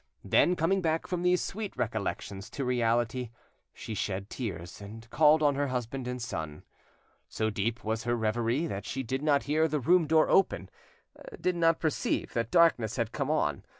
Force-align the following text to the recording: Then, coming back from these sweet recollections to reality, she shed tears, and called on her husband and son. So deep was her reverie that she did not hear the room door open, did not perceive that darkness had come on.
Then, 0.23 0.55
coming 0.55 0.81
back 0.81 1.05
from 1.05 1.21
these 1.21 1.43
sweet 1.43 1.77
recollections 1.77 2.49
to 2.49 2.65
reality, 2.65 3.29
she 3.71 3.93
shed 3.93 4.31
tears, 4.31 4.81
and 4.81 5.07
called 5.11 5.43
on 5.43 5.53
her 5.53 5.67
husband 5.67 6.07
and 6.07 6.19
son. 6.19 6.63
So 7.29 7.51
deep 7.51 7.83
was 7.83 8.05
her 8.05 8.15
reverie 8.15 8.65
that 8.65 8.85
she 8.87 9.03
did 9.03 9.21
not 9.21 9.43
hear 9.43 9.67
the 9.67 9.79
room 9.79 10.07
door 10.07 10.27
open, 10.27 10.71
did 11.39 11.55
not 11.55 11.79
perceive 11.79 12.33
that 12.33 12.49
darkness 12.49 12.95
had 12.95 13.11
come 13.11 13.29
on. 13.29 13.63